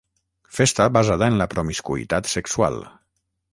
[0.59, 2.83] Festa basada en la promiscuïtat sexual.